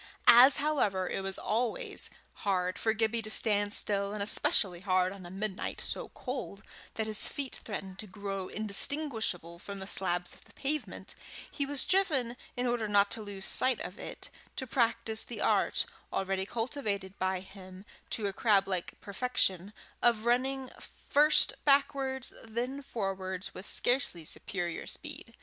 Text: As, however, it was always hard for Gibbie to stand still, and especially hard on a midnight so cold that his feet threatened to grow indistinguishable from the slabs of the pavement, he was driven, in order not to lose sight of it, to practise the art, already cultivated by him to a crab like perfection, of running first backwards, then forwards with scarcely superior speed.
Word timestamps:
As, 0.25 0.57
however, 0.57 1.07
it 1.07 1.21
was 1.21 1.37
always 1.37 2.09
hard 2.41 2.79
for 2.79 2.91
Gibbie 2.91 3.21
to 3.21 3.29
stand 3.29 3.71
still, 3.71 4.13
and 4.13 4.23
especially 4.23 4.79
hard 4.81 5.13
on 5.13 5.27
a 5.27 5.29
midnight 5.29 5.79
so 5.79 6.09
cold 6.15 6.63
that 6.95 7.05
his 7.05 7.27
feet 7.27 7.59
threatened 7.63 7.99
to 7.99 8.07
grow 8.07 8.47
indistinguishable 8.47 9.59
from 9.59 9.77
the 9.77 9.85
slabs 9.85 10.33
of 10.33 10.45
the 10.45 10.53
pavement, 10.55 11.13
he 11.51 11.67
was 11.67 11.85
driven, 11.85 12.35
in 12.57 12.65
order 12.65 12.87
not 12.87 13.11
to 13.11 13.21
lose 13.21 13.45
sight 13.45 13.79
of 13.81 13.99
it, 13.99 14.31
to 14.55 14.65
practise 14.65 15.23
the 15.23 15.39
art, 15.39 15.85
already 16.11 16.47
cultivated 16.47 17.13
by 17.19 17.39
him 17.41 17.85
to 18.09 18.25
a 18.25 18.33
crab 18.33 18.67
like 18.67 18.99
perfection, 19.01 19.71
of 20.01 20.25
running 20.25 20.71
first 21.09 21.53
backwards, 21.63 22.33
then 22.43 22.81
forwards 22.81 23.53
with 23.53 23.67
scarcely 23.69 24.25
superior 24.25 24.87
speed. 24.87 25.35